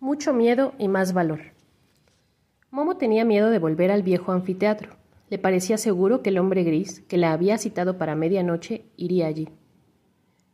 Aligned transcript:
Mucho 0.00 0.32
miedo 0.32 0.74
y 0.78 0.86
más 0.86 1.12
valor. 1.12 1.40
Momo 2.70 2.98
tenía 2.98 3.24
miedo 3.24 3.50
de 3.50 3.58
volver 3.58 3.90
al 3.90 4.04
viejo 4.04 4.30
anfiteatro. 4.30 4.92
Le 5.28 5.38
parecía 5.38 5.76
seguro 5.76 6.22
que 6.22 6.30
el 6.30 6.38
hombre 6.38 6.62
gris, 6.62 7.00
que 7.08 7.16
la 7.16 7.32
había 7.32 7.58
citado 7.58 7.98
para 7.98 8.14
medianoche, 8.14 8.84
iría 8.96 9.26
allí. 9.26 9.48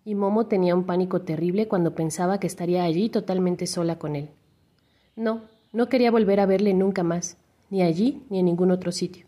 Y 0.03 0.15
Momo 0.15 0.47
tenía 0.47 0.75
un 0.75 0.85
pánico 0.85 1.21
terrible 1.21 1.69
cuando 1.69 1.95
pensaba 1.95 2.41
que 2.41 2.47
estaría 2.47 2.85
allí 2.85 3.11
totalmente 3.11 3.67
sola 3.67 3.99
con 3.99 4.17
él. 4.17 4.31
No, 5.15 5.43
no 5.75 5.91
quería 5.91 6.11
volver 6.11 6.41
a 6.41 6.47
verle 6.47 6.73
nunca 6.73 7.03
más, 7.03 7.37
ni 7.69 7.83
allí 7.83 8.23
ni 8.31 8.39
en 8.39 8.47
ningún 8.47 8.71
otro 8.71 8.93
sitio. 8.93 9.27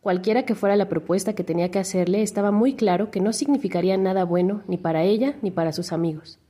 Cualquiera 0.00 0.44
que 0.44 0.56
fuera 0.56 0.74
la 0.74 0.88
propuesta 0.88 1.34
que 1.34 1.44
tenía 1.44 1.70
que 1.70 1.78
hacerle, 1.78 2.22
estaba 2.22 2.50
muy 2.50 2.74
claro 2.74 3.12
que 3.12 3.20
no 3.20 3.32
significaría 3.32 3.96
nada 3.96 4.24
bueno 4.24 4.62
ni 4.66 4.76
para 4.76 5.04
ella 5.04 5.36
ni 5.40 5.52
para 5.52 5.72
sus 5.72 5.92
amigos. 5.92 6.40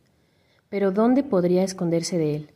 Pero 0.71 0.93
¿dónde 0.93 1.23
podría 1.23 1.63
esconderse 1.63 2.17
de 2.17 2.37
él? 2.37 2.56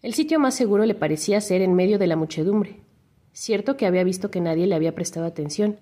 El 0.00 0.14
sitio 0.14 0.38
más 0.38 0.54
seguro 0.54 0.86
le 0.86 0.94
parecía 0.94 1.40
ser 1.40 1.60
en 1.60 1.74
medio 1.74 1.98
de 1.98 2.06
la 2.06 2.14
muchedumbre. 2.14 2.80
Cierto 3.32 3.76
que 3.76 3.86
había 3.86 4.04
visto 4.04 4.30
que 4.30 4.40
nadie 4.40 4.66
le 4.66 4.76
había 4.76 4.94
prestado 4.94 5.26
atención, 5.26 5.80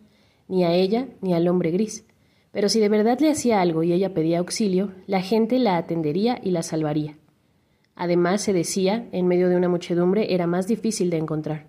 ni 0.49 0.65
a 0.65 0.73
ella 0.73 1.09
ni 1.21 1.35
al 1.35 1.49
hombre 1.49 1.71
gris, 1.71 2.07
pero 2.51 2.71
si 2.71 2.81
de 2.81 2.89
verdad 2.89 3.21
le 3.21 3.31
hacía 3.31 3.61
algo 3.61 3.83
y 3.83 3.93
ella 3.93 4.15
pedía 4.15 4.39
auxilio, 4.39 4.93
la 5.07 5.21
gente 5.21 5.59
la 5.59 5.77
atendería 5.77 6.41
y 6.43 6.53
la 6.53 6.63
salvaría. 6.63 7.19
Además, 7.95 8.41
se 8.41 8.55
decía, 8.55 9.07
en 9.13 9.27
medio 9.27 9.51
de 9.51 9.57
una 9.57 9.69
muchedumbre 9.69 10.33
era 10.33 10.47
más 10.47 10.67
difícil 10.67 11.11
de 11.11 11.19
encontrar. 11.19 11.67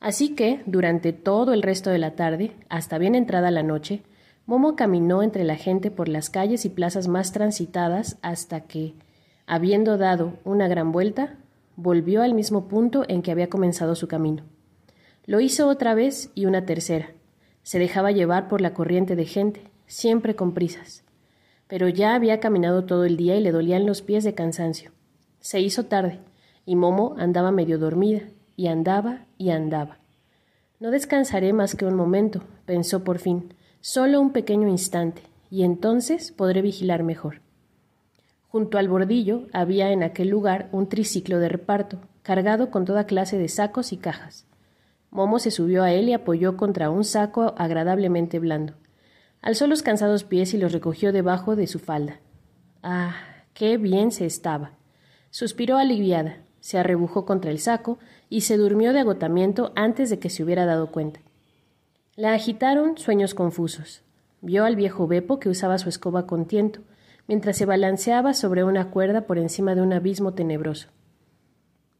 Así 0.00 0.34
que, 0.34 0.60
durante 0.66 1.14
todo 1.14 1.54
el 1.54 1.62
resto 1.62 1.88
de 1.88 1.98
la 1.98 2.14
tarde, 2.16 2.52
hasta 2.68 2.98
bien 2.98 3.14
entrada 3.14 3.50
la 3.50 3.62
noche, 3.62 4.02
Momo 4.44 4.76
caminó 4.76 5.22
entre 5.22 5.44
la 5.44 5.56
gente 5.56 5.90
por 5.90 6.08
las 6.08 6.28
calles 6.28 6.66
y 6.66 6.68
plazas 6.68 7.08
más 7.08 7.32
transitadas 7.32 8.18
hasta 8.20 8.60
que, 8.60 8.92
Habiendo 9.50 9.96
dado 9.96 10.34
una 10.44 10.68
gran 10.68 10.92
vuelta, 10.92 11.38
volvió 11.74 12.20
al 12.20 12.34
mismo 12.34 12.68
punto 12.68 13.06
en 13.08 13.22
que 13.22 13.30
había 13.30 13.48
comenzado 13.48 13.94
su 13.94 14.06
camino. 14.06 14.42
Lo 15.24 15.40
hizo 15.40 15.68
otra 15.68 15.94
vez 15.94 16.30
y 16.34 16.44
una 16.44 16.66
tercera. 16.66 17.12
Se 17.62 17.78
dejaba 17.78 18.12
llevar 18.12 18.46
por 18.48 18.60
la 18.60 18.74
corriente 18.74 19.16
de 19.16 19.24
gente, 19.24 19.62
siempre 19.86 20.36
con 20.36 20.52
prisas. 20.52 21.02
Pero 21.66 21.88
ya 21.88 22.14
había 22.14 22.40
caminado 22.40 22.84
todo 22.84 23.06
el 23.06 23.16
día 23.16 23.36
y 23.36 23.40
le 23.40 23.50
dolían 23.50 23.86
los 23.86 24.02
pies 24.02 24.22
de 24.22 24.34
cansancio. 24.34 24.92
Se 25.40 25.60
hizo 25.60 25.86
tarde, 25.86 26.18
y 26.66 26.76
Momo 26.76 27.14
andaba 27.16 27.50
medio 27.50 27.78
dormida, 27.78 28.24
y 28.54 28.66
andaba 28.66 29.24
y 29.38 29.48
andaba. 29.48 29.96
No 30.78 30.90
descansaré 30.90 31.54
más 31.54 31.74
que 31.74 31.86
un 31.86 31.94
momento, 31.94 32.42
pensó 32.66 33.02
por 33.02 33.18
fin, 33.18 33.54
solo 33.80 34.20
un 34.20 34.32
pequeño 34.32 34.68
instante, 34.68 35.22
y 35.48 35.62
entonces 35.62 36.32
podré 36.32 36.60
vigilar 36.60 37.02
mejor. 37.02 37.40
Junto 38.48 38.78
al 38.78 38.88
bordillo 38.88 39.46
había 39.52 39.92
en 39.92 40.02
aquel 40.02 40.28
lugar 40.28 40.68
un 40.72 40.88
triciclo 40.88 41.38
de 41.38 41.50
reparto, 41.50 42.00
cargado 42.22 42.70
con 42.70 42.86
toda 42.86 43.04
clase 43.04 43.38
de 43.38 43.48
sacos 43.48 43.92
y 43.92 43.98
cajas. 43.98 44.46
Momo 45.10 45.38
se 45.38 45.50
subió 45.50 45.82
a 45.82 45.92
él 45.92 46.08
y 46.08 46.14
apoyó 46.14 46.56
contra 46.56 46.90
un 46.90 47.04
saco 47.04 47.54
agradablemente 47.58 48.38
blando. 48.38 48.74
Alzó 49.42 49.66
los 49.66 49.82
cansados 49.82 50.24
pies 50.24 50.54
y 50.54 50.58
los 50.58 50.72
recogió 50.72 51.12
debajo 51.12 51.56
de 51.56 51.66
su 51.66 51.78
falda. 51.78 52.20
Ah, 52.82 53.14
qué 53.54 53.76
bien 53.76 54.12
se 54.12 54.26
estaba. 54.26 54.72
Suspiró 55.30 55.76
aliviada, 55.76 56.38
se 56.60 56.78
arrebujó 56.78 57.24
contra 57.24 57.50
el 57.50 57.58
saco 57.58 57.98
y 58.30 58.42
se 58.42 58.56
durmió 58.56 58.92
de 58.92 59.00
agotamiento 59.00 59.72
antes 59.76 60.10
de 60.10 60.18
que 60.18 60.30
se 60.30 60.42
hubiera 60.42 60.66
dado 60.66 60.90
cuenta. 60.90 61.20
La 62.16 62.32
agitaron 62.32 62.98
sueños 62.98 63.34
confusos. 63.34 64.02
Vio 64.40 64.64
al 64.64 64.76
viejo 64.76 65.06
Bepo 65.06 65.38
que 65.38 65.48
usaba 65.48 65.78
su 65.78 65.88
escoba 65.88 66.26
con 66.26 66.46
tiento, 66.46 66.80
mientras 67.28 67.56
se 67.56 67.66
balanceaba 67.66 68.34
sobre 68.34 68.64
una 68.64 68.90
cuerda 68.90 69.26
por 69.26 69.38
encima 69.38 69.76
de 69.76 69.82
un 69.82 69.92
abismo 69.92 70.34
tenebroso. 70.34 70.88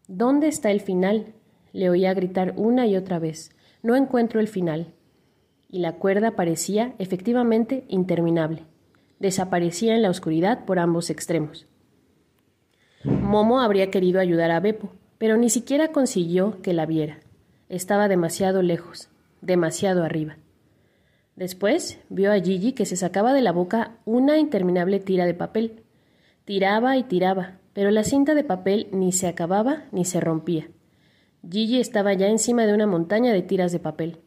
¿Dónde 0.08 0.48
está 0.48 0.72
el 0.72 0.80
final? 0.80 1.34
le 1.72 1.90
oía 1.90 2.14
gritar 2.14 2.54
una 2.56 2.86
y 2.86 2.96
otra 2.96 3.18
vez. 3.18 3.54
No 3.82 3.94
encuentro 3.94 4.41
el 4.41 4.48
final. 4.48 4.94
Y 5.69 5.80
la 5.80 5.92
cuerda 5.92 6.32
parecía, 6.32 6.94
efectivamente, 6.98 7.84
interminable. 7.88 8.64
Desaparecía 9.19 9.94
en 9.94 10.03
la 10.03 10.10
oscuridad 10.10 10.64
por 10.64 10.78
ambos 10.78 11.10
extremos. 11.10 11.66
Momo 13.04 13.60
habría 13.60 13.91
querido 13.91 14.19
ayudar 14.19 14.50
a 14.50 14.60
Beppo, 14.60 14.92
pero 15.19 15.36
ni 15.36 15.50
siquiera 15.50 15.88
consiguió 15.88 16.62
que 16.62 16.72
la 16.72 16.86
viera. 16.86 17.19
Estaba 17.69 18.08
demasiado 18.08 18.62
lejos, 18.62 19.10
demasiado 19.42 20.04
arriba. 20.04 20.36
Después 21.38 22.00
vio 22.09 22.32
a 22.32 22.41
Gigi 22.41 22.72
que 22.72 22.84
se 22.84 22.97
sacaba 22.97 23.32
de 23.32 23.43
la 23.43 23.53
boca 23.53 23.93
una 24.04 24.38
interminable 24.38 24.99
tira 24.99 25.25
de 25.25 25.34
papel. 25.34 25.84
Tiraba 26.44 26.97
y 26.97 27.04
tiraba, 27.04 27.59
pero 27.75 27.93
la 27.93 28.03
cinta 28.03 28.34
de 28.34 28.43
papel 28.43 28.88
ni 28.91 29.12
se 29.12 29.28
acababa 29.28 29.84
ni 29.93 30.04
se 30.04 30.19
rompía. 30.19 30.66
Gigi 31.48 31.78
estaba 31.78 32.12
ya 32.15 32.27
encima 32.27 32.66
de 32.66 32.75
una 32.75 32.88
montaña 32.88 33.32
de 33.32 33.43
tiras 33.43 33.71
de 33.71 33.78
papel. 33.78 34.19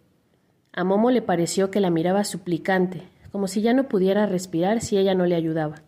A 0.71 0.85
Momo 0.85 1.11
le 1.11 1.21
pareció 1.21 1.69
que 1.69 1.81
la 1.81 1.89
miraba 1.89 2.23
suplicante, 2.23 3.01
como 3.33 3.49
si 3.49 3.61
ya 3.61 3.73
no 3.73 3.89
pudiera 3.89 4.25
respirar 4.25 4.79
si 4.79 4.97
ella 4.97 5.13
no 5.13 5.25
le 5.25 5.35
ayudaba. 5.35 5.81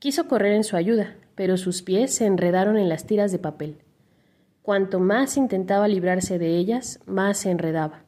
Quiso 0.00 0.26
correr 0.26 0.54
en 0.54 0.64
su 0.64 0.74
ayuda, 0.74 1.14
pero 1.36 1.56
sus 1.56 1.82
pies 1.82 2.12
se 2.12 2.26
enredaron 2.26 2.78
en 2.78 2.88
las 2.88 3.06
tiras 3.06 3.30
de 3.30 3.38
papel. 3.38 3.76
Cuanto 4.62 4.98
más 4.98 5.36
intentaba 5.36 5.86
librarse 5.86 6.40
de 6.40 6.56
ellas, 6.56 6.98
más 7.06 7.38
se 7.38 7.52
enredaba. 7.52 8.02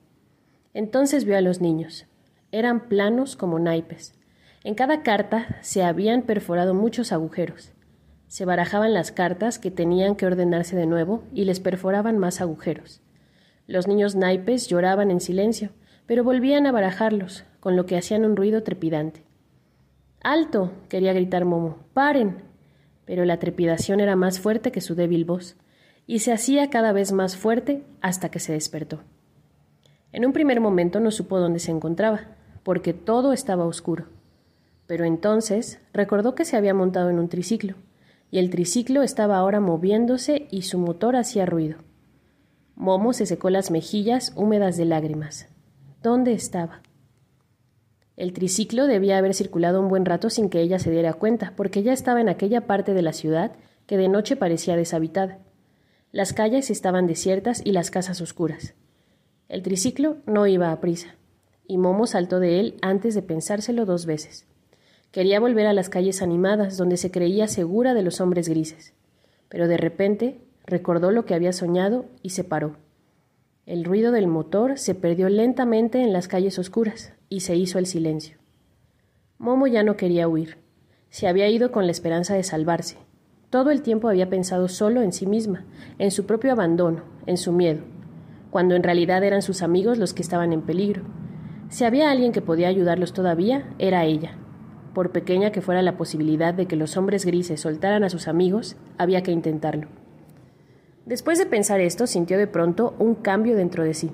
Entonces 0.74 1.24
vio 1.24 1.36
a 1.36 1.40
los 1.42 1.60
niños. 1.60 2.07
Eran 2.50 2.88
planos 2.88 3.36
como 3.36 3.58
naipes. 3.58 4.14
En 4.64 4.74
cada 4.74 5.02
carta 5.02 5.58
se 5.60 5.82
habían 5.82 6.22
perforado 6.22 6.72
muchos 6.72 7.12
agujeros. 7.12 7.72
Se 8.26 8.46
barajaban 8.46 8.94
las 8.94 9.12
cartas 9.12 9.58
que 9.58 9.70
tenían 9.70 10.16
que 10.16 10.24
ordenarse 10.24 10.74
de 10.74 10.86
nuevo 10.86 11.24
y 11.34 11.44
les 11.44 11.60
perforaban 11.60 12.16
más 12.16 12.40
agujeros. 12.40 13.02
Los 13.66 13.86
niños 13.86 14.14
naipes 14.14 14.66
lloraban 14.66 15.10
en 15.10 15.20
silencio, 15.20 15.70
pero 16.06 16.24
volvían 16.24 16.66
a 16.66 16.72
barajarlos, 16.72 17.44
con 17.60 17.76
lo 17.76 17.84
que 17.84 17.98
hacían 17.98 18.24
un 18.24 18.34
ruido 18.34 18.62
trepidante. 18.62 19.24
¡Alto! 20.22 20.72
quería 20.88 21.12
gritar 21.12 21.44
Momo. 21.44 21.78
¡Paren! 21.92 22.42
Pero 23.04 23.26
la 23.26 23.38
trepidación 23.38 24.00
era 24.00 24.16
más 24.16 24.40
fuerte 24.40 24.72
que 24.72 24.80
su 24.80 24.94
débil 24.94 25.26
voz, 25.26 25.56
y 26.06 26.20
se 26.20 26.32
hacía 26.32 26.70
cada 26.70 26.92
vez 26.92 27.12
más 27.12 27.36
fuerte 27.36 27.84
hasta 28.00 28.30
que 28.30 28.40
se 28.40 28.54
despertó. 28.54 29.00
En 30.12 30.24
un 30.24 30.32
primer 30.32 30.60
momento 30.60 30.98
no 30.98 31.10
supo 31.10 31.38
dónde 31.38 31.58
se 31.58 31.70
encontraba, 31.70 32.37
porque 32.68 32.92
todo 32.92 33.32
estaba 33.32 33.64
oscuro. 33.64 34.08
Pero 34.86 35.06
entonces 35.06 35.80
recordó 35.94 36.34
que 36.34 36.44
se 36.44 36.54
había 36.54 36.74
montado 36.74 37.08
en 37.08 37.18
un 37.18 37.30
triciclo, 37.30 37.76
y 38.30 38.38
el 38.38 38.50
triciclo 38.50 39.02
estaba 39.02 39.38
ahora 39.38 39.58
moviéndose 39.58 40.48
y 40.50 40.60
su 40.60 40.78
motor 40.78 41.16
hacía 41.16 41.46
ruido. 41.46 41.78
Momo 42.76 43.14
se 43.14 43.24
secó 43.24 43.48
las 43.48 43.70
mejillas 43.70 44.34
húmedas 44.36 44.76
de 44.76 44.84
lágrimas. 44.84 45.48
¿Dónde 46.02 46.34
estaba? 46.34 46.82
El 48.18 48.34
triciclo 48.34 48.86
debía 48.86 49.16
haber 49.16 49.32
circulado 49.32 49.80
un 49.80 49.88
buen 49.88 50.04
rato 50.04 50.28
sin 50.28 50.50
que 50.50 50.60
ella 50.60 50.78
se 50.78 50.90
diera 50.90 51.14
cuenta, 51.14 51.54
porque 51.56 51.82
ya 51.82 51.94
estaba 51.94 52.20
en 52.20 52.28
aquella 52.28 52.66
parte 52.66 52.92
de 52.92 53.00
la 53.00 53.14
ciudad 53.14 53.52
que 53.86 53.96
de 53.96 54.10
noche 54.10 54.36
parecía 54.36 54.76
deshabitada. 54.76 55.38
Las 56.12 56.34
calles 56.34 56.68
estaban 56.68 57.06
desiertas 57.06 57.62
y 57.64 57.72
las 57.72 57.90
casas 57.90 58.20
oscuras. 58.20 58.74
El 59.48 59.62
triciclo 59.62 60.18
no 60.26 60.46
iba 60.46 60.70
a 60.70 60.80
prisa 60.80 61.17
y 61.68 61.76
Momo 61.76 62.06
saltó 62.06 62.40
de 62.40 62.58
él 62.58 62.76
antes 62.80 63.14
de 63.14 63.22
pensárselo 63.22 63.84
dos 63.84 64.06
veces. 64.06 64.46
Quería 65.12 65.38
volver 65.38 65.66
a 65.66 65.74
las 65.74 65.90
calles 65.90 66.22
animadas, 66.22 66.78
donde 66.78 66.96
se 66.96 67.10
creía 67.10 67.46
segura 67.46 67.94
de 67.94 68.02
los 68.02 68.20
hombres 68.20 68.48
grises. 68.48 68.94
Pero 69.50 69.68
de 69.68 69.76
repente 69.76 70.40
recordó 70.64 71.10
lo 71.12 71.26
que 71.26 71.34
había 71.34 71.52
soñado 71.52 72.06
y 72.22 72.30
se 72.30 72.42
paró. 72.42 72.76
El 73.66 73.84
ruido 73.84 74.12
del 74.12 74.26
motor 74.26 74.78
se 74.78 74.94
perdió 74.94 75.28
lentamente 75.28 76.02
en 76.02 76.12
las 76.12 76.26
calles 76.26 76.58
oscuras 76.58 77.12
y 77.28 77.40
se 77.40 77.54
hizo 77.54 77.78
el 77.78 77.86
silencio. 77.86 78.38
Momo 79.36 79.66
ya 79.66 79.82
no 79.82 79.96
quería 79.96 80.26
huir. 80.26 80.56
Se 81.10 81.28
había 81.28 81.48
ido 81.48 81.70
con 81.70 81.84
la 81.84 81.92
esperanza 81.92 82.34
de 82.34 82.44
salvarse. 82.44 82.96
Todo 83.50 83.70
el 83.70 83.82
tiempo 83.82 84.08
había 84.08 84.30
pensado 84.30 84.68
solo 84.68 85.02
en 85.02 85.12
sí 85.12 85.26
misma, 85.26 85.66
en 85.98 86.10
su 86.10 86.24
propio 86.24 86.52
abandono, 86.52 87.02
en 87.26 87.36
su 87.36 87.52
miedo, 87.52 87.82
cuando 88.50 88.74
en 88.74 88.82
realidad 88.82 89.22
eran 89.22 89.42
sus 89.42 89.62
amigos 89.62 89.98
los 89.98 90.12
que 90.14 90.22
estaban 90.22 90.52
en 90.52 90.62
peligro 90.62 91.02
si 91.68 91.84
había 91.84 92.10
alguien 92.10 92.32
que 92.32 92.40
podía 92.40 92.68
ayudarlos 92.68 93.12
todavía, 93.12 93.74
era 93.78 94.04
ella. 94.04 94.36
Por 94.94 95.12
pequeña 95.12 95.52
que 95.52 95.60
fuera 95.60 95.82
la 95.82 95.96
posibilidad 95.96 96.54
de 96.54 96.66
que 96.66 96.76
los 96.76 96.96
hombres 96.96 97.24
grises 97.24 97.60
soltaran 97.60 98.04
a 98.04 98.08
sus 98.08 98.26
amigos, 98.26 98.76
había 98.96 99.22
que 99.22 99.32
intentarlo. 99.32 99.88
Después 101.04 101.38
de 101.38 101.46
pensar 101.46 101.80
esto, 101.80 102.06
sintió 102.06 102.38
de 102.38 102.46
pronto 102.46 102.94
un 102.98 103.14
cambio 103.14 103.56
dentro 103.56 103.84
de 103.84 103.94
sí. 103.94 104.10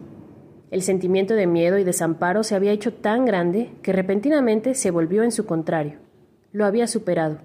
El 0.70 0.82
sentimiento 0.82 1.34
de 1.34 1.46
miedo 1.46 1.78
y 1.78 1.84
desamparo 1.84 2.42
se 2.42 2.56
había 2.56 2.72
hecho 2.72 2.92
tan 2.92 3.24
grande 3.24 3.72
que 3.82 3.92
repentinamente 3.92 4.74
se 4.74 4.90
volvió 4.90 5.22
en 5.22 5.30
su 5.30 5.46
contrario. 5.46 5.98
Lo 6.52 6.64
había 6.64 6.86
superado. 6.86 7.38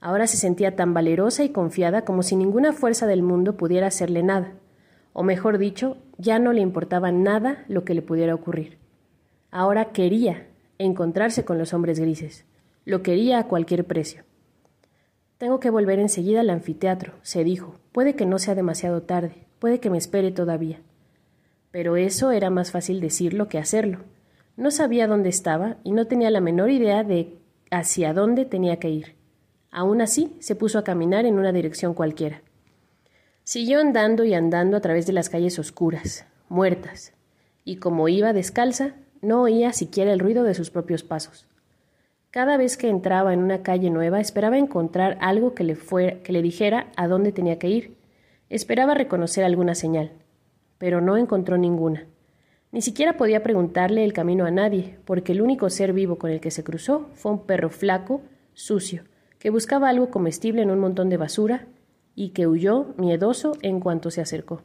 Ahora 0.00 0.26
se 0.26 0.36
sentía 0.36 0.76
tan 0.76 0.94
valerosa 0.94 1.44
y 1.44 1.48
confiada 1.48 2.02
como 2.04 2.22
si 2.22 2.36
ninguna 2.36 2.72
fuerza 2.72 3.06
del 3.06 3.22
mundo 3.22 3.56
pudiera 3.56 3.86
hacerle 3.86 4.22
nada. 4.22 4.52
O 5.12 5.22
mejor 5.22 5.58
dicho, 5.58 5.96
ya 6.18 6.38
no 6.38 6.52
le 6.52 6.60
importaba 6.60 7.10
nada 7.10 7.64
lo 7.68 7.84
que 7.84 7.94
le 7.94 8.02
pudiera 8.02 8.34
ocurrir. 8.34 8.78
Ahora 9.50 9.92
quería 9.92 10.46
encontrarse 10.78 11.44
con 11.44 11.58
los 11.58 11.72
hombres 11.72 11.98
grises. 11.98 12.44
Lo 12.84 13.02
quería 13.02 13.38
a 13.38 13.46
cualquier 13.48 13.84
precio. 13.84 14.24
Tengo 15.38 15.60
que 15.60 15.70
volver 15.70 15.98
enseguida 15.98 16.40
al 16.40 16.50
anfiteatro, 16.50 17.14
se 17.22 17.44
dijo. 17.44 17.76
Puede 17.92 18.14
que 18.14 18.26
no 18.26 18.38
sea 18.38 18.54
demasiado 18.54 19.02
tarde, 19.02 19.46
puede 19.58 19.80
que 19.80 19.90
me 19.90 19.98
espere 19.98 20.32
todavía. 20.32 20.80
Pero 21.70 21.96
eso 21.96 22.32
era 22.32 22.50
más 22.50 22.72
fácil 22.72 23.00
decirlo 23.00 23.48
que 23.48 23.58
hacerlo. 23.58 24.00
No 24.56 24.70
sabía 24.70 25.06
dónde 25.06 25.28
estaba 25.28 25.76
y 25.84 25.92
no 25.92 26.06
tenía 26.06 26.30
la 26.30 26.40
menor 26.40 26.70
idea 26.70 27.04
de 27.04 27.38
hacia 27.70 28.12
dónde 28.12 28.44
tenía 28.44 28.78
que 28.78 28.90
ir. 28.90 29.14
Aún 29.70 30.00
así, 30.00 30.34
se 30.40 30.56
puso 30.56 30.78
a 30.78 30.84
caminar 30.84 31.26
en 31.26 31.38
una 31.38 31.52
dirección 31.52 31.94
cualquiera. 31.94 32.42
Siguió 33.44 33.80
andando 33.80 34.24
y 34.24 34.34
andando 34.34 34.76
a 34.76 34.80
través 34.80 35.06
de 35.06 35.12
las 35.12 35.28
calles 35.28 35.58
oscuras, 35.58 36.26
muertas, 36.48 37.12
y 37.64 37.76
como 37.76 38.08
iba 38.08 38.32
descalza, 38.32 38.94
no 39.22 39.42
oía 39.42 39.72
siquiera 39.72 40.12
el 40.12 40.20
ruido 40.20 40.44
de 40.44 40.54
sus 40.54 40.70
propios 40.70 41.02
pasos. 41.02 41.46
Cada 42.30 42.56
vez 42.56 42.76
que 42.76 42.88
entraba 42.88 43.32
en 43.32 43.40
una 43.40 43.62
calle 43.62 43.90
nueva 43.90 44.20
esperaba 44.20 44.58
encontrar 44.58 45.16
algo 45.20 45.54
que 45.54 45.64
le, 45.64 45.76
que 46.22 46.32
le 46.32 46.42
dijera 46.42 46.92
a 46.96 47.08
dónde 47.08 47.32
tenía 47.32 47.58
que 47.58 47.68
ir. 47.68 47.96
Esperaba 48.50 48.94
reconocer 48.94 49.44
alguna 49.44 49.74
señal, 49.74 50.12
pero 50.76 51.00
no 51.00 51.16
encontró 51.16 51.56
ninguna. 51.56 52.06
Ni 52.70 52.82
siquiera 52.82 53.16
podía 53.16 53.42
preguntarle 53.42 54.04
el 54.04 54.12
camino 54.12 54.44
a 54.44 54.50
nadie, 54.50 54.98
porque 55.06 55.32
el 55.32 55.40
único 55.40 55.70
ser 55.70 55.94
vivo 55.94 56.18
con 56.18 56.30
el 56.30 56.40
que 56.40 56.50
se 56.50 56.64
cruzó 56.64 57.08
fue 57.14 57.32
un 57.32 57.46
perro 57.46 57.70
flaco, 57.70 58.20
sucio, 58.52 59.04
que 59.38 59.50
buscaba 59.50 59.88
algo 59.88 60.10
comestible 60.10 60.60
en 60.60 60.70
un 60.70 60.78
montón 60.78 61.08
de 61.08 61.16
basura 61.16 61.66
y 62.14 62.30
que 62.30 62.46
huyó, 62.46 62.94
miedoso, 62.98 63.56
en 63.62 63.80
cuanto 63.80 64.10
se 64.10 64.20
acercó. 64.20 64.62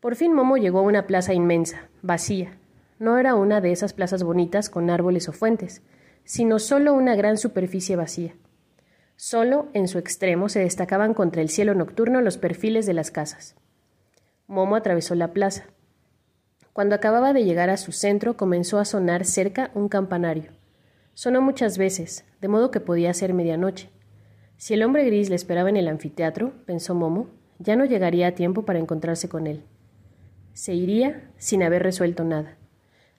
Por 0.00 0.16
fin 0.16 0.32
Momo 0.32 0.56
llegó 0.56 0.78
a 0.78 0.82
una 0.82 1.06
plaza 1.06 1.34
inmensa, 1.34 1.88
vacía. 2.00 2.56
No 2.98 3.18
era 3.18 3.34
una 3.34 3.60
de 3.60 3.72
esas 3.72 3.92
plazas 3.92 4.22
bonitas 4.22 4.70
con 4.70 4.90
árboles 4.90 5.28
o 5.28 5.32
fuentes, 5.32 5.82
sino 6.24 6.58
solo 6.58 6.94
una 6.94 7.16
gran 7.16 7.36
superficie 7.36 7.96
vacía. 7.96 8.34
Solo 9.16 9.68
en 9.74 9.88
su 9.88 9.98
extremo 9.98 10.48
se 10.48 10.60
destacaban 10.60 11.14
contra 11.14 11.42
el 11.42 11.48
cielo 11.48 11.74
nocturno 11.74 12.20
los 12.20 12.38
perfiles 12.38 12.86
de 12.86 12.94
las 12.94 13.10
casas. 13.10 13.56
Momo 14.46 14.76
atravesó 14.76 15.14
la 15.14 15.32
plaza. 15.32 15.64
Cuando 16.72 16.96
acababa 16.96 17.32
de 17.32 17.44
llegar 17.44 17.70
a 17.70 17.76
su 17.76 17.92
centro 17.92 18.36
comenzó 18.36 18.78
a 18.78 18.84
sonar 18.84 19.24
cerca 19.24 19.70
un 19.74 19.88
campanario. 19.88 20.50
Sonó 21.14 21.40
muchas 21.40 21.78
veces, 21.78 22.24
de 22.40 22.48
modo 22.48 22.72
que 22.72 22.80
podía 22.80 23.14
ser 23.14 23.34
medianoche. 23.34 23.90
Si 24.56 24.74
el 24.74 24.82
hombre 24.82 25.04
gris 25.04 25.30
le 25.30 25.36
esperaba 25.36 25.68
en 25.68 25.76
el 25.76 25.86
anfiteatro, 25.86 26.52
pensó 26.66 26.94
Momo, 26.94 27.28
ya 27.58 27.76
no 27.76 27.84
llegaría 27.84 28.28
a 28.28 28.34
tiempo 28.34 28.64
para 28.64 28.80
encontrarse 28.80 29.28
con 29.28 29.46
él. 29.46 29.64
Se 30.52 30.74
iría 30.74 31.30
sin 31.38 31.62
haber 31.62 31.82
resuelto 31.82 32.24
nada. 32.24 32.56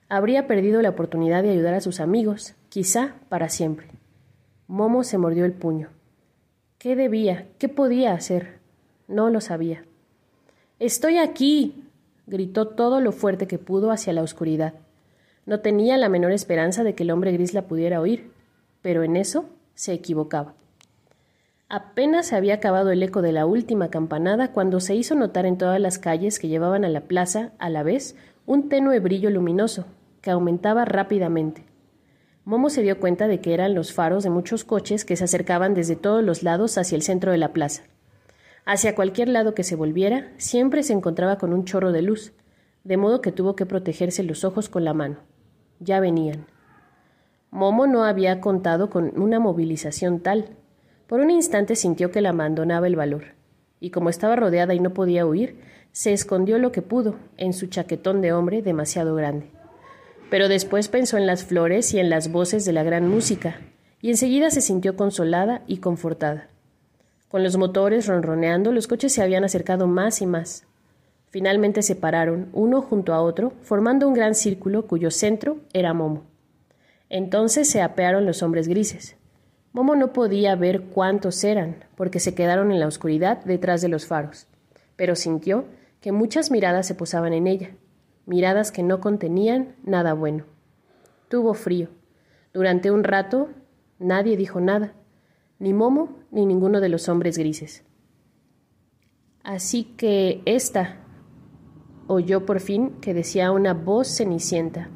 Habría 0.08 0.46
perdido 0.46 0.82
la 0.82 0.90
oportunidad 0.90 1.42
de 1.42 1.50
ayudar 1.50 1.74
a 1.74 1.80
sus 1.80 1.98
amigos, 1.98 2.54
quizá 2.68 3.16
para 3.28 3.48
siempre. 3.48 3.88
Momo 4.68 5.02
se 5.02 5.18
mordió 5.18 5.44
el 5.44 5.52
puño. 5.52 5.88
¿Qué 6.78 6.94
debía? 6.94 7.48
¿Qué 7.58 7.68
podía 7.68 8.12
hacer? 8.12 8.60
No 9.08 9.30
lo 9.30 9.40
sabía. 9.40 9.84
Estoy 10.78 11.18
aquí. 11.18 11.84
gritó 12.26 12.68
todo 12.68 13.00
lo 13.00 13.10
fuerte 13.10 13.48
que 13.48 13.58
pudo 13.58 13.90
hacia 13.90 14.12
la 14.12 14.22
oscuridad. 14.22 14.74
No 15.44 15.60
tenía 15.60 15.96
la 15.96 16.08
menor 16.08 16.30
esperanza 16.30 16.84
de 16.84 16.94
que 16.94 17.02
el 17.02 17.10
hombre 17.10 17.32
gris 17.32 17.52
la 17.52 17.62
pudiera 17.62 18.00
oír, 18.00 18.30
pero 18.82 19.02
en 19.02 19.16
eso 19.16 19.46
se 19.74 19.92
equivocaba. 19.92 20.54
Apenas 21.68 22.26
se 22.26 22.36
había 22.36 22.54
acabado 22.54 22.92
el 22.92 23.02
eco 23.02 23.22
de 23.22 23.32
la 23.32 23.44
última 23.44 23.90
campanada 23.90 24.52
cuando 24.52 24.78
se 24.78 24.94
hizo 24.94 25.16
notar 25.16 25.46
en 25.46 25.58
todas 25.58 25.80
las 25.80 25.98
calles 25.98 26.38
que 26.38 26.46
llevaban 26.46 26.84
a 26.84 26.88
la 26.88 27.02
plaza, 27.02 27.50
a 27.58 27.70
la 27.70 27.82
vez, 27.82 28.14
un 28.44 28.68
tenue 28.68 29.00
brillo 29.00 29.30
luminoso, 29.30 29.84
que 30.26 30.32
aumentaba 30.32 30.84
rápidamente. 30.84 31.62
Momo 32.44 32.68
se 32.68 32.82
dio 32.82 32.98
cuenta 32.98 33.28
de 33.28 33.40
que 33.40 33.54
eran 33.54 33.76
los 33.76 33.92
faros 33.92 34.24
de 34.24 34.30
muchos 34.30 34.64
coches 34.64 35.04
que 35.04 35.14
se 35.14 35.22
acercaban 35.22 35.72
desde 35.72 35.94
todos 35.94 36.20
los 36.24 36.42
lados 36.42 36.78
hacia 36.78 36.96
el 36.96 37.02
centro 37.02 37.30
de 37.30 37.38
la 37.38 37.52
plaza. 37.52 37.84
Hacia 38.64 38.96
cualquier 38.96 39.28
lado 39.28 39.54
que 39.54 39.62
se 39.62 39.76
volviera, 39.76 40.32
siempre 40.36 40.82
se 40.82 40.94
encontraba 40.94 41.38
con 41.38 41.52
un 41.52 41.64
chorro 41.64 41.92
de 41.92 42.02
luz, 42.02 42.32
de 42.82 42.96
modo 42.96 43.20
que 43.20 43.30
tuvo 43.30 43.54
que 43.54 43.66
protegerse 43.66 44.24
los 44.24 44.42
ojos 44.42 44.68
con 44.68 44.82
la 44.82 44.94
mano. 44.94 45.18
Ya 45.78 46.00
venían. 46.00 46.46
Momo 47.52 47.86
no 47.86 48.02
había 48.02 48.40
contado 48.40 48.90
con 48.90 49.16
una 49.16 49.38
movilización 49.38 50.18
tal. 50.18 50.56
Por 51.06 51.20
un 51.20 51.30
instante 51.30 51.76
sintió 51.76 52.10
que 52.10 52.20
la 52.20 52.30
abandonaba 52.30 52.88
el 52.88 52.96
valor, 52.96 53.36
y 53.78 53.90
como 53.90 54.10
estaba 54.10 54.34
rodeada 54.34 54.74
y 54.74 54.80
no 54.80 54.92
podía 54.92 55.24
huir, 55.24 55.60
se 55.92 56.12
escondió 56.12 56.58
lo 56.58 56.72
que 56.72 56.82
pudo 56.82 57.14
en 57.36 57.52
su 57.52 57.68
chaquetón 57.68 58.22
de 58.22 58.32
hombre 58.32 58.62
demasiado 58.62 59.14
grande. 59.14 59.52
Pero 60.30 60.48
después 60.48 60.88
pensó 60.88 61.16
en 61.16 61.26
las 61.26 61.44
flores 61.44 61.94
y 61.94 62.00
en 62.00 62.10
las 62.10 62.32
voces 62.32 62.64
de 62.64 62.72
la 62.72 62.82
gran 62.82 63.08
música, 63.08 63.60
y 64.00 64.10
enseguida 64.10 64.50
se 64.50 64.60
sintió 64.60 64.96
consolada 64.96 65.62
y 65.66 65.78
confortada. 65.78 66.48
Con 67.28 67.42
los 67.42 67.56
motores 67.56 68.06
ronroneando, 68.06 68.72
los 68.72 68.86
coches 68.86 69.12
se 69.12 69.22
habían 69.22 69.44
acercado 69.44 69.86
más 69.86 70.22
y 70.22 70.26
más. 70.26 70.64
Finalmente 71.28 71.82
se 71.82 71.96
pararon, 71.96 72.48
uno 72.52 72.82
junto 72.82 73.12
a 73.12 73.20
otro, 73.20 73.52
formando 73.62 74.08
un 74.08 74.14
gran 74.14 74.34
círculo 74.34 74.86
cuyo 74.86 75.10
centro 75.10 75.58
era 75.72 75.92
Momo. 75.92 76.24
Entonces 77.08 77.68
se 77.68 77.82
apearon 77.82 78.26
los 78.26 78.42
hombres 78.42 78.68
grises. 78.68 79.16
Momo 79.72 79.94
no 79.94 80.12
podía 80.12 80.56
ver 80.56 80.82
cuántos 80.82 81.44
eran, 81.44 81.84
porque 81.96 82.18
se 82.20 82.34
quedaron 82.34 82.72
en 82.72 82.80
la 82.80 82.86
oscuridad 82.86 83.44
detrás 83.44 83.82
de 83.82 83.88
los 83.88 84.06
faros, 84.06 84.46
pero 84.96 85.14
sintió 85.14 85.66
que 86.00 86.12
muchas 86.12 86.50
miradas 86.50 86.86
se 86.86 86.94
posaban 86.94 87.32
en 87.32 87.46
ella, 87.46 87.70
miradas 88.26 88.72
que 88.72 88.82
no 88.82 89.00
contenían 89.00 89.76
nada 89.84 90.12
bueno. 90.12 90.44
Tuvo 91.28 91.54
frío. 91.54 91.88
Durante 92.52 92.90
un 92.90 93.04
rato 93.04 93.48
nadie 93.98 94.36
dijo 94.36 94.60
nada, 94.60 94.92
ni 95.58 95.72
Momo 95.72 96.18
ni 96.30 96.44
ninguno 96.44 96.80
de 96.80 96.88
los 96.88 97.08
hombres 97.08 97.38
grises. 97.38 97.84
Así 99.42 99.84
que 99.84 100.42
esta, 100.44 100.96
oyó 102.08 102.44
por 102.44 102.60
fin 102.60 102.90
que 103.00 103.14
decía 103.14 103.52
una 103.52 103.74
voz 103.74 104.08
cenicienta. 104.08 104.90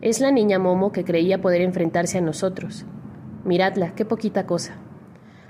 Es 0.00 0.20
la 0.20 0.30
niña 0.30 0.58
Momo 0.58 0.92
que 0.92 1.04
creía 1.04 1.40
poder 1.40 1.60
enfrentarse 1.62 2.18
a 2.18 2.20
nosotros. 2.20 2.86
Miradla, 3.44 3.94
qué 3.94 4.04
poquita 4.04 4.46
cosa. 4.46 4.76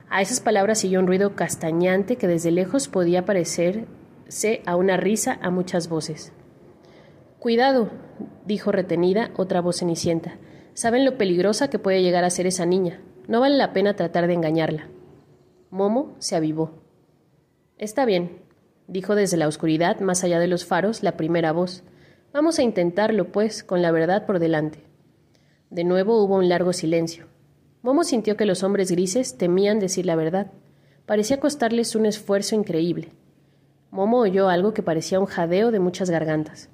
A 0.08 0.22
esas 0.22 0.40
palabras 0.40 0.78
siguió 0.78 1.00
un 1.00 1.06
ruido 1.06 1.34
castañante 1.34 2.16
que 2.16 2.28
desde 2.28 2.50
lejos 2.50 2.88
podía 2.88 3.24
parecerse 3.24 4.62
a 4.64 4.76
una 4.76 4.96
risa 4.96 5.38
a 5.42 5.50
muchas 5.50 5.88
voces. 5.88 6.32
Cuidado, 7.46 7.90
dijo 8.44 8.72
retenida 8.72 9.30
otra 9.36 9.60
voz 9.60 9.76
cenicienta. 9.76 10.36
Saben 10.74 11.04
lo 11.04 11.16
peligrosa 11.16 11.70
que 11.70 11.78
puede 11.78 12.02
llegar 12.02 12.24
a 12.24 12.30
ser 12.30 12.48
esa 12.48 12.66
niña. 12.66 13.00
No 13.28 13.38
vale 13.38 13.56
la 13.56 13.72
pena 13.72 13.94
tratar 13.94 14.26
de 14.26 14.34
engañarla. 14.34 14.88
Momo 15.70 16.16
se 16.18 16.34
avivó. 16.34 16.82
Está 17.78 18.04
bien, 18.04 18.42
dijo 18.88 19.14
desde 19.14 19.36
la 19.36 19.46
oscuridad, 19.46 20.00
más 20.00 20.24
allá 20.24 20.40
de 20.40 20.48
los 20.48 20.64
faros, 20.64 21.04
la 21.04 21.16
primera 21.16 21.52
voz. 21.52 21.84
Vamos 22.32 22.58
a 22.58 22.64
intentarlo, 22.64 23.30
pues, 23.30 23.62
con 23.62 23.80
la 23.80 23.92
verdad 23.92 24.26
por 24.26 24.40
delante. 24.40 24.82
De 25.70 25.84
nuevo 25.84 26.20
hubo 26.24 26.34
un 26.34 26.48
largo 26.48 26.72
silencio. 26.72 27.28
Momo 27.80 28.02
sintió 28.02 28.36
que 28.36 28.44
los 28.44 28.64
hombres 28.64 28.90
grises 28.90 29.38
temían 29.38 29.78
decir 29.78 30.04
la 30.04 30.16
verdad. 30.16 30.50
Parecía 31.06 31.38
costarles 31.38 31.94
un 31.94 32.06
esfuerzo 32.06 32.56
increíble. 32.56 33.12
Momo 33.92 34.18
oyó 34.18 34.48
algo 34.48 34.74
que 34.74 34.82
parecía 34.82 35.20
un 35.20 35.26
jadeo 35.26 35.70
de 35.70 35.78
muchas 35.78 36.10
gargantas. 36.10 36.70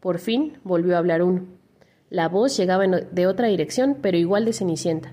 Por 0.00 0.18
fin 0.18 0.58
volvió 0.64 0.94
a 0.94 0.98
hablar 0.98 1.22
uno. 1.22 1.44
La 2.10 2.28
voz 2.28 2.56
llegaba 2.56 2.86
de 2.86 3.26
otra 3.26 3.48
dirección, 3.48 3.98
pero 4.00 4.16
igual 4.16 4.44
de 4.44 4.52
cenicienta. 4.52 5.12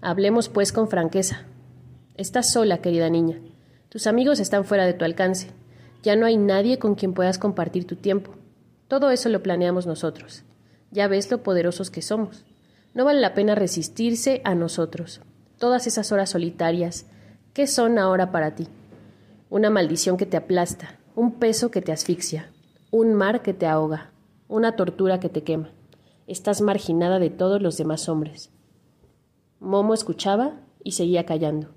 Hablemos, 0.00 0.48
pues, 0.48 0.72
con 0.72 0.88
franqueza. 0.88 1.46
Estás 2.16 2.52
sola, 2.52 2.78
querida 2.78 3.08
niña. 3.10 3.38
Tus 3.88 4.06
amigos 4.06 4.40
están 4.40 4.64
fuera 4.64 4.84
de 4.84 4.94
tu 4.94 5.04
alcance. 5.04 5.50
Ya 6.02 6.16
no 6.16 6.26
hay 6.26 6.36
nadie 6.36 6.78
con 6.78 6.94
quien 6.94 7.14
puedas 7.14 7.38
compartir 7.38 7.86
tu 7.86 7.96
tiempo. 7.96 8.32
Todo 8.88 9.10
eso 9.10 9.28
lo 9.28 9.42
planeamos 9.42 9.86
nosotros. 9.86 10.44
Ya 10.90 11.08
ves 11.08 11.30
lo 11.30 11.42
poderosos 11.42 11.90
que 11.90 12.02
somos. 12.02 12.44
No 12.94 13.04
vale 13.04 13.20
la 13.20 13.34
pena 13.34 13.54
resistirse 13.54 14.40
a 14.44 14.54
nosotros. 14.54 15.20
Todas 15.58 15.86
esas 15.86 16.12
horas 16.12 16.30
solitarias, 16.30 17.06
¿qué 17.52 17.66
son 17.66 17.98
ahora 17.98 18.30
para 18.30 18.54
ti? 18.54 18.68
Una 19.50 19.70
maldición 19.70 20.16
que 20.16 20.26
te 20.26 20.36
aplasta, 20.36 20.98
un 21.14 21.34
peso 21.34 21.70
que 21.70 21.82
te 21.82 21.92
asfixia, 21.92 22.50
un 22.92 23.14
mar 23.14 23.42
que 23.42 23.52
te 23.52 23.66
ahoga, 23.66 24.12
una 24.48 24.76
tortura 24.76 25.18
que 25.18 25.28
te 25.28 25.42
quema. 25.42 25.70
Estás 26.28 26.60
marginada 26.60 27.18
de 27.18 27.30
todos 27.30 27.60
los 27.60 27.76
demás 27.76 28.08
hombres. 28.08 28.52
Momo 29.58 29.92
escuchaba 29.92 30.60
y 30.84 30.92
seguía 30.92 31.26
callando. 31.26 31.70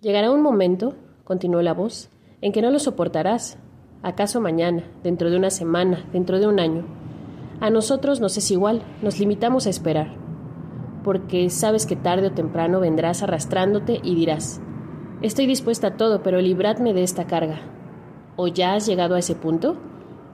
Llegará 0.00 0.30
un 0.30 0.40
momento, 0.40 0.94
continuó 1.24 1.62
la 1.62 1.74
voz, 1.74 2.10
en 2.40 2.52
que 2.52 2.62
no 2.62 2.70
lo 2.70 2.78
soportarás. 2.78 3.58
¿Acaso 4.02 4.40
mañana, 4.40 4.84
dentro 5.02 5.30
de 5.30 5.36
una 5.36 5.50
semana, 5.50 6.08
dentro 6.12 6.38
de 6.38 6.46
un 6.46 6.60
año? 6.60 6.84
A 7.60 7.70
nosotros 7.70 8.20
nos 8.20 8.36
es 8.36 8.50
igual, 8.52 8.82
nos 9.02 9.18
limitamos 9.18 9.66
a 9.66 9.70
esperar, 9.70 10.14
porque 11.02 11.50
sabes 11.50 11.86
que 11.86 11.96
tarde 11.96 12.28
o 12.28 12.32
temprano 12.32 12.78
vendrás 12.78 13.22
arrastrándote 13.22 14.00
y 14.02 14.14
dirás, 14.14 14.60
estoy 15.22 15.46
dispuesta 15.46 15.88
a 15.88 15.96
todo, 15.96 16.22
pero 16.22 16.40
libradme 16.40 16.92
de 16.94 17.02
esta 17.02 17.26
carga. 17.26 17.62
¿O 18.36 18.46
ya 18.46 18.74
has 18.74 18.86
llegado 18.86 19.14
a 19.14 19.20
ese 19.20 19.34
punto? 19.34 19.76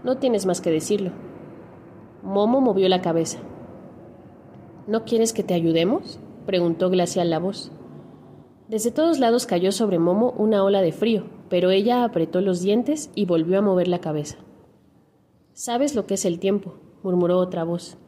No 0.02 0.16
tienes 0.16 0.46
más 0.46 0.60
que 0.60 0.70
decirlo. 0.70 1.10
Momo 2.22 2.60
movió 2.60 2.88
la 2.88 3.02
cabeza. 3.02 3.38
¿No 4.86 5.04
quieres 5.04 5.32
que 5.32 5.42
te 5.42 5.54
ayudemos? 5.54 6.18
preguntó 6.46 6.90
glacial 6.90 7.30
la 7.30 7.38
voz. 7.38 7.70
Desde 8.68 8.90
todos 8.90 9.18
lados 9.18 9.46
cayó 9.46 9.72
sobre 9.72 9.98
Momo 9.98 10.32
una 10.38 10.64
ola 10.64 10.80
de 10.80 10.92
frío, 10.92 11.24
pero 11.48 11.70
ella 11.70 12.04
apretó 12.04 12.40
los 12.40 12.60
dientes 12.60 13.10
y 13.14 13.26
volvió 13.26 13.58
a 13.58 13.62
mover 13.62 13.88
la 13.88 14.00
cabeza. 14.00 14.36
Sabes 15.52 15.94
lo 15.94 16.06
que 16.06 16.14
es 16.14 16.24
el 16.24 16.38
tiempo, 16.38 16.74
murmuró 17.02 17.38
otra 17.38 17.64
voz. 17.64 17.98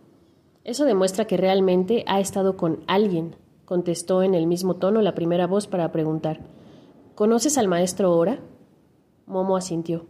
Eso 0.65 0.85
demuestra 0.85 1.27
que 1.27 1.37
realmente 1.37 2.05
ha 2.07 2.21
estado 2.21 2.57
con 2.57 2.85
alguien, 2.87 3.37
contestó 3.65 4.23
en 4.23 4.35
el 4.35 4.47
mismo 4.47 4.77
tono 4.77 5.03
la 5.03 5.15
primera 5.15 5.47
voz 5.47 5.67
para 5.67 5.91
preguntar. 5.93 6.41
¿Conoces 7.15 7.59
al 7.59 7.69
maestro 7.69 8.17
Ora? 8.17 8.39
Momo 9.27 9.57
asintió. 9.57 10.07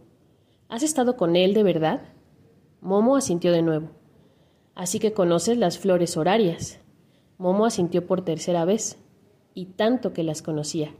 ¿Has 0.69 0.83
estado 0.83 1.17
con 1.17 1.35
él 1.35 1.53
de 1.53 1.63
verdad? 1.63 2.01
Momo 2.81 3.15
asintió 3.15 3.51
de 3.51 3.61
nuevo. 3.61 3.91
Así 4.75 4.99
que 4.99 5.13
conoces 5.13 5.57
las 5.57 5.77
flores 5.77 6.17
horarias. 6.17 6.79
Momo 7.37 7.65
asintió 7.65 8.07
por 8.07 8.23
tercera 8.25 8.65
vez, 8.65 8.97
y 9.53 9.67
tanto 9.67 10.13
que 10.13 10.23
las 10.23 10.41
conocía. 10.41 10.95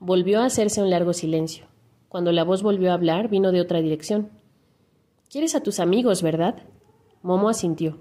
Volvió 0.00 0.40
a 0.40 0.46
hacerse 0.46 0.82
un 0.82 0.90
largo 0.90 1.12
silencio. 1.12 1.66
Cuando 2.08 2.32
la 2.32 2.44
voz 2.44 2.62
volvió 2.62 2.90
a 2.90 2.94
hablar, 2.94 3.28
vino 3.28 3.52
de 3.52 3.60
otra 3.60 3.80
dirección. 3.80 4.30
¿Quieres 5.30 5.54
a 5.54 5.62
tus 5.62 5.80
amigos, 5.80 6.22
verdad? 6.22 6.56
Momo 7.22 7.48
asintió. 7.48 7.98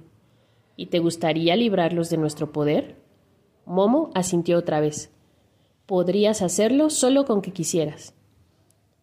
¿Y 0.75 0.87
te 0.87 0.99
gustaría 0.99 1.55
librarlos 1.55 2.09
de 2.09 2.17
nuestro 2.17 2.51
poder? 2.51 3.01
Momo 3.65 4.09
asintió 4.15 4.57
otra 4.57 4.79
vez. 4.79 5.11
Podrías 5.85 6.41
hacerlo 6.41 6.89
solo 6.89 7.25
con 7.25 7.41
que 7.41 7.53
quisieras. 7.53 8.15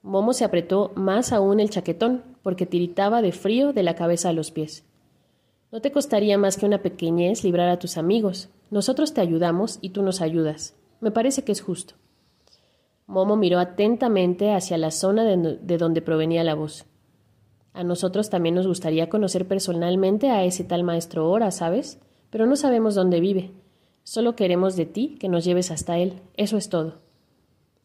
Momo 0.02 0.32
se 0.32 0.44
apretó 0.44 0.92
más 0.94 1.32
aún 1.32 1.60
el 1.60 1.70
chaquetón, 1.70 2.22
porque 2.42 2.66
tiritaba 2.66 3.20
de 3.20 3.32
frío 3.32 3.72
de 3.72 3.82
la 3.82 3.94
cabeza 3.94 4.28
a 4.28 4.32
los 4.32 4.50
pies. 4.50 4.84
No 5.70 5.80
te 5.80 5.92
costaría 5.92 6.38
más 6.38 6.56
que 6.56 6.66
una 6.66 6.82
pequeñez 6.82 7.44
librar 7.44 7.68
a 7.68 7.78
tus 7.78 7.98
amigos. 7.98 8.48
Nosotros 8.70 9.12
te 9.12 9.20
ayudamos 9.20 9.78
y 9.82 9.90
tú 9.90 10.02
nos 10.02 10.20
ayudas. 10.20 10.76
Me 11.00 11.10
parece 11.10 11.44
que 11.44 11.52
es 11.52 11.60
justo. 11.60 11.94
Momo 13.06 13.36
miró 13.36 13.58
atentamente 13.58 14.52
hacia 14.52 14.78
la 14.78 14.90
zona 14.90 15.24
de, 15.24 15.78
donde 15.78 16.02
provenía 16.02 16.44
la 16.44 16.54
voz. 16.54 16.86
A 17.72 17.84
nosotros 17.84 18.30
también 18.30 18.54
nos 18.54 18.66
gustaría 18.66 19.08
conocer 19.08 19.46
personalmente 19.46 20.30
a 20.30 20.44
ese 20.44 20.64
tal 20.64 20.84
maestro 20.84 21.30
Ora, 21.30 21.50
¿sabes? 21.50 22.00
Pero 22.30 22.46
no 22.46 22.56
sabemos 22.56 22.94
dónde 22.94 23.20
vive. 23.20 23.52
Solo 24.04 24.36
queremos 24.36 24.76
de 24.76 24.86
ti 24.86 25.16
que 25.20 25.28
nos 25.28 25.44
lleves 25.44 25.70
hasta 25.70 25.98
él. 25.98 26.20
Eso 26.36 26.56
es 26.56 26.68
todo. 26.68 27.00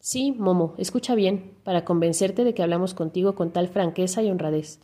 Sí, 0.06 0.32
Momo, 0.32 0.74
escucha 0.76 1.14
bien, 1.14 1.56
para 1.62 1.86
convencerte 1.86 2.44
de 2.44 2.52
que 2.52 2.62
hablamos 2.62 2.92
contigo 2.92 3.34
con 3.34 3.52
tal 3.52 3.68
franqueza 3.68 4.22
y 4.22 4.30
honradez. 4.30 4.78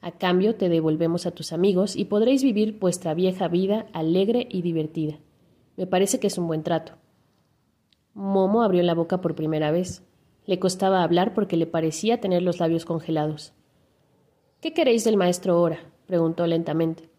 A 0.00 0.12
cambio 0.12 0.54
te 0.54 0.70
devolvemos 0.70 1.26
a 1.26 1.32
tus 1.32 1.52
amigos 1.52 1.96
y 1.96 2.06
podréis 2.06 2.42
vivir 2.42 2.78
vuestra 2.78 3.12
vieja 3.12 3.46
vida 3.48 3.88
alegre 3.92 4.48
y 4.50 4.62
divertida. 4.62 5.18
Me 5.76 5.86
parece 5.86 6.18
que 6.18 6.28
es 6.28 6.38
un 6.38 6.46
buen 6.46 6.62
trato. 6.62 6.92
Momo 8.14 8.62
abrió 8.62 8.82
la 8.82 8.94
boca 8.94 9.20
por 9.20 9.34
primera 9.34 9.70
vez. 9.70 10.02
Le 10.46 10.58
costaba 10.58 11.02
hablar 11.02 11.34
porque 11.34 11.58
le 11.58 11.66
parecía 11.66 12.22
tener 12.22 12.42
los 12.42 12.58
labios 12.58 12.86
congelados. 12.86 13.52
¿Qué 14.62 14.72
queréis 14.72 15.04
del 15.04 15.18
maestro 15.18 15.60
Ora? 15.60 15.80
preguntó 16.06 16.46
lentamente. 16.46 17.10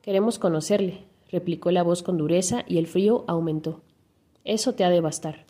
Queremos 0.00 0.38
conocerle, 0.38 1.06
replicó 1.28 1.72
la 1.72 1.82
voz 1.82 2.04
con 2.04 2.18
dureza 2.18 2.62
y 2.68 2.78
el 2.78 2.86
frío 2.86 3.24
aumentó. 3.26 3.80
Eso 4.44 4.74
te 4.74 4.84
ha 4.84 4.90
de 4.90 5.00
bastar. 5.00 5.44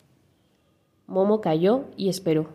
Momo 1.07 1.41
calló 1.41 1.85
y 1.95 2.09
esperó. 2.09 2.49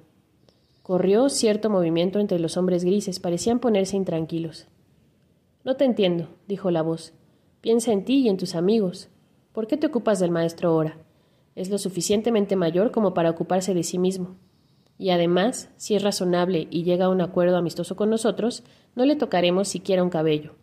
Corrió 0.83 1.29
cierto 1.29 1.71
movimiento 1.71 2.19
entre 2.19 2.41
los 2.41 2.57
hombres 2.57 2.85
grises, 2.85 3.21
parecían 3.21 3.61
ponerse 3.61 3.97
intranquilos. 3.97 4.67
No 5.63 5.77
te 5.77 5.85
entiendo, 5.85 6.29
dijo 6.49 6.71
la 6.71 6.83
voz. 6.83 7.13
Piensa 7.61 7.93
en 7.93 8.05
ti 8.05 8.21
y 8.21 8.29
en 8.29 8.39
tus 8.39 8.55
amigos. 8.55 9.09
¿Por 9.53 9.67
qué 9.67 9.77
te 9.77 9.87
ocupas 9.87 10.19
del 10.19 10.31
maestro 10.31 10.71
ahora? 10.71 10.97
Es 11.55 11.71
lo 11.71 11.79
suficientemente 11.79 12.57
mayor 12.57 12.91
como 12.91 13.15
para 13.15 13.31
ocuparse 13.31 13.75
de 13.75 13.83
sí 13.83 13.99
mismo. 13.99 14.37
Y 14.99 15.11
además, 15.11 15.71
si 15.77 15.95
es 15.95 16.03
razonable 16.03 16.67
y 16.71 16.83
llega 16.83 17.07
a 17.07 17.09
un 17.11 17.21
acuerdo 17.21 17.57
amistoso 17.57 17.97
con 17.97 18.11
nosotros, 18.11 18.65
no 18.95 19.05
le 19.05 19.17
tocaremos 19.17 19.69
siquiera 19.69 20.03
un 20.03 20.11
cabello. 20.11 20.55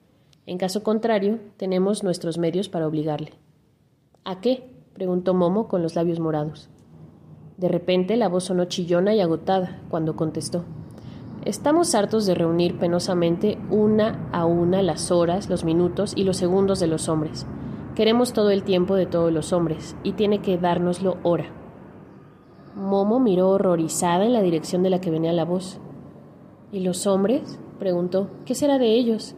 En 0.46 0.58
caso 0.58 0.84
contrario, 0.84 1.40
tenemos 1.58 2.04
nuestros 2.04 2.38
medios 2.38 2.70
para 2.70 2.88
obligarle. 2.88 3.34
¿A 4.24 4.42
qué? 4.42 4.70
preguntó 4.94 5.34
Momo 5.34 5.68
con 5.68 5.82
los 5.82 5.96
labios 5.96 6.20
morados. 6.20 6.70
De 7.58 7.70
repente 7.70 8.18
la 8.18 8.30
voz 8.30 8.46
sonó 8.46 8.66
chillona 8.66 9.16
y 9.16 9.20
agotada 9.20 9.82
cuando 9.90 10.16
contestó. 10.16 10.64
Estamos 11.44 11.96
hartos 11.96 12.28
de 12.28 12.36
reunir 12.36 12.78
penosamente 12.78 13.58
una 13.72 14.30
a 14.32 14.46
una 14.46 14.84
las 14.84 15.12
horas, 15.12 15.50
los 15.50 15.64
minutos 15.64 16.14
y 16.16 16.24
los 16.24 16.38
segundos 16.38 16.80
de 16.80 16.88
los 16.88 17.10
hombres. 17.10 17.48
Queremos 17.96 18.34
todo 18.34 18.52
el 18.52 18.64
tiempo 18.64 18.94
de 18.96 19.08
todos 19.08 19.32
los 19.32 19.54
hombres, 19.54 19.96
y 20.04 20.12
tiene 20.12 20.40
que 20.40 20.58
dárnoslo 20.58 21.18
hora. 21.24 21.46
Momo 22.76 23.20
miró 23.20 23.50
horrorizada 23.50 24.26
en 24.26 24.34
la 24.34 24.44
dirección 24.44 24.84
de 24.84 24.92
la 24.92 25.02
que 25.02 25.10
venía 25.10 25.34
la 25.34 25.46
voz. 25.46 25.80
¿Y 26.72 26.82
los 26.82 27.08
hombres? 27.08 27.60
preguntó. 27.80 28.30
¿Qué 28.46 28.54
será 28.54 28.78
de 28.78 28.94
ellos? 28.94 29.36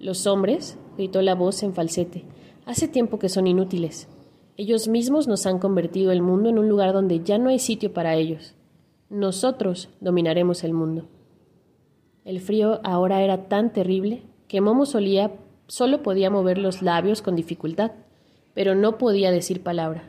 Los 0.00 0.26
hombres, 0.26 0.78
gritó 0.96 1.22
la 1.22 1.36
voz 1.36 1.62
en 1.62 1.74
falsete, 1.74 2.24
hace 2.66 2.88
tiempo 2.88 3.20
que 3.20 3.28
son 3.28 3.46
inútiles. 3.46 4.08
Ellos 4.56 4.88
mismos 4.88 5.28
nos 5.28 5.46
han 5.46 5.58
convertido 5.58 6.12
el 6.12 6.22
mundo 6.22 6.48
en 6.48 6.58
un 6.58 6.68
lugar 6.68 6.92
donde 6.92 7.20
ya 7.20 7.38
no 7.38 7.48
hay 7.50 7.58
sitio 7.58 7.92
para 7.92 8.14
ellos. 8.14 8.54
Nosotros 9.08 9.88
dominaremos 10.00 10.62
el 10.64 10.72
mundo. 10.72 11.06
El 12.24 12.40
frío 12.40 12.80
ahora 12.84 13.22
era 13.22 13.48
tan 13.48 13.72
terrible 13.72 14.22
que 14.46 14.60
Momo 14.60 14.86
solía, 14.86 15.32
solo 15.66 16.02
podía 16.02 16.30
mover 16.30 16.58
los 16.58 16.82
labios 16.82 17.22
con 17.22 17.34
dificultad, 17.36 17.92
pero 18.54 18.74
no 18.74 18.98
podía 18.98 19.30
decir 19.30 19.62
palabra. 19.62 20.04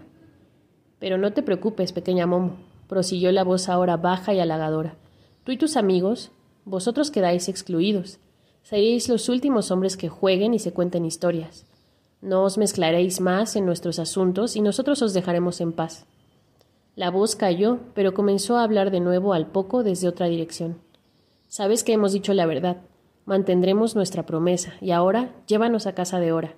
Pero 0.99 1.17
no 1.17 1.33
te 1.33 1.41
preocupes, 1.41 1.93
pequeña 1.93 2.27
Momo, 2.27 2.57
prosiguió 2.87 3.31
la 3.31 3.43
voz 3.43 3.69
ahora 3.69 3.97
baja 3.97 4.33
y 4.33 4.39
halagadora. 4.39 4.95
Tú 5.43 5.51
y 5.51 5.57
tus 5.57 5.77
amigos, 5.77 6.31
vosotros 6.65 7.09
quedáis 7.09 7.49
excluidos. 7.49 8.19
Seréis 8.61 9.09
los 9.09 9.29
últimos 9.29 9.71
hombres 9.71 9.97
que 9.97 10.09
jueguen 10.09 10.53
y 10.53 10.59
se 10.59 10.73
cuenten 10.73 11.05
historias. 11.05 11.65
No 12.21 12.43
os 12.43 12.59
mezclaréis 12.59 13.19
más 13.19 13.55
en 13.55 13.65
nuestros 13.65 13.97
asuntos 13.97 14.55
y 14.55 14.61
nosotros 14.61 15.01
os 15.01 15.13
dejaremos 15.13 15.59
en 15.59 15.71
paz. 15.71 16.05
La 16.95 17.09
voz 17.09 17.35
cayó, 17.35 17.79
pero 17.95 18.13
comenzó 18.13 18.57
a 18.57 18.63
hablar 18.63 18.91
de 18.91 18.99
nuevo 18.99 19.33
al 19.33 19.47
poco 19.47 19.81
desde 19.81 20.07
otra 20.07 20.27
dirección. 20.27 20.77
Sabes 21.47 21.83
que 21.83 21.93
hemos 21.93 22.13
dicho 22.13 22.33
la 22.33 22.45
verdad. 22.45 22.77
Mantendremos 23.25 23.95
nuestra 23.95 24.25
promesa, 24.25 24.73
y 24.81 24.91
ahora 24.91 25.33
llévanos 25.47 25.87
a 25.87 25.95
casa 25.95 26.19
de 26.19 26.31
Hora. 26.31 26.55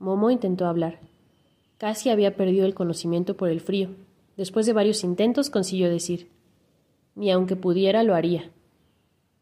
Momo 0.00 0.30
intentó 0.30 0.66
hablar. 0.66 0.98
Casi 1.78 2.10
había 2.10 2.36
perdido 2.36 2.66
el 2.66 2.74
conocimiento 2.74 3.36
por 3.36 3.50
el 3.50 3.60
frío. 3.60 3.90
Después 4.36 4.66
de 4.66 4.72
varios 4.72 5.04
intentos 5.04 5.50
consiguió 5.50 5.88
decir 5.88 6.30
Ni 7.14 7.30
aunque 7.30 7.54
pudiera 7.54 8.02
lo 8.02 8.14
haría. 8.14 8.50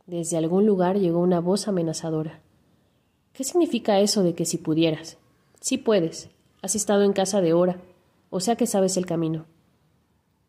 Desde 0.06 0.36
algún 0.36 0.66
lugar 0.66 0.98
llegó 0.98 1.20
una 1.20 1.40
voz 1.40 1.68
amenazadora. 1.68 2.40
¿Qué 3.32 3.44
significa 3.44 4.00
eso 4.00 4.22
de 4.22 4.34
que 4.34 4.44
si 4.44 4.58
pudieras? 4.58 5.16
Sí 5.62 5.78
puedes. 5.78 6.28
Has 6.60 6.74
estado 6.74 7.04
en 7.04 7.12
casa 7.12 7.40
de 7.40 7.52
hora, 7.52 7.80
o 8.30 8.40
sea 8.40 8.56
que 8.56 8.66
sabes 8.66 8.96
el 8.96 9.06
camino. 9.06 9.46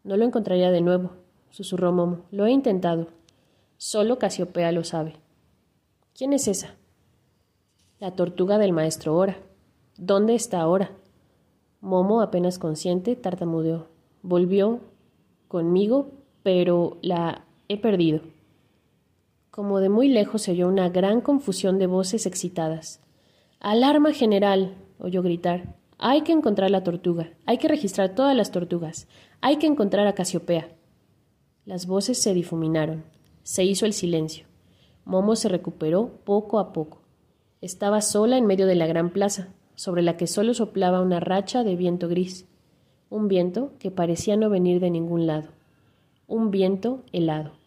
No 0.03 0.17
lo 0.17 0.25
encontraría 0.25 0.71
de 0.71 0.81
nuevo, 0.81 1.11
susurró 1.51 1.91
Momo. 1.91 2.21
Lo 2.31 2.47
he 2.47 2.51
intentado. 2.51 3.09
Solo 3.77 4.17
Casiopea 4.17 4.71
lo 4.71 4.83
sabe. 4.83 5.17
¿Quién 6.17 6.33
es 6.33 6.47
esa? 6.47 6.73
La 7.99 8.15
tortuga 8.15 8.57
del 8.57 8.73
maestro 8.73 9.15
Ora. 9.15 9.37
¿Dónde 9.97 10.33
está 10.33 10.61
ahora? 10.61 10.89
Momo, 11.79 12.21
apenas 12.21 12.57
consciente, 12.57 13.15
tartamudeó. 13.15 13.89
Volvió 14.23 14.79
conmigo, 15.47 16.09
pero 16.41 16.97
la 17.03 17.45
he 17.67 17.79
perdido. 17.79 18.21
Como 19.51 19.79
de 19.79 19.89
muy 19.89 20.07
lejos 20.07 20.41
se 20.41 20.53
oyó 20.53 20.67
una 20.67 20.89
gran 20.89 21.21
confusión 21.21 21.77
de 21.77 21.85
voces 21.85 22.25
excitadas. 22.25 22.99
Alarma 23.59 24.11
general 24.11 24.75
oyó 24.99 25.21
gritar. 25.21 25.75
Hay 25.97 26.21
que 26.21 26.31
encontrar 26.31 26.71
la 26.71 26.83
tortuga, 26.83 27.31
hay 27.45 27.57
que 27.57 27.67
registrar 27.67 28.15
todas 28.15 28.35
las 28.35 28.51
tortugas, 28.51 29.07
hay 29.41 29.57
que 29.57 29.67
encontrar 29.67 30.07
a 30.07 30.15
Casiopea. 30.15 30.69
Las 31.65 31.87
voces 31.87 32.21
se 32.21 32.33
difuminaron, 32.33 33.05
se 33.43 33.63
hizo 33.63 33.85
el 33.85 33.93
silencio. 33.93 34.45
Momo 35.05 35.35
se 35.35 35.49
recuperó 35.49 36.19
poco 36.23 36.59
a 36.59 36.73
poco. 36.73 37.01
Estaba 37.61 38.01
sola 38.01 38.37
en 38.37 38.45
medio 38.45 38.67
de 38.67 38.75
la 38.75 38.87
gran 38.87 39.11
plaza, 39.11 39.53
sobre 39.75 40.01
la 40.01 40.17
que 40.17 40.27
solo 40.27 40.53
soplaba 40.53 41.01
una 41.01 41.19
racha 41.19 41.63
de 41.63 41.75
viento 41.75 42.07
gris, 42.07 42.45
un 43.09 43.27
viento 43.27 43.73
que 43.79 43.91
parecía 43.91 44.35
no 44.37 44.49
venir 44.49 44.79
de 44.79 44.89
ningún 44.89 45.27
lado, 45.27 45.49
un 46.27 46.51
viento 46.51 47.03
helado. 47.11 47.62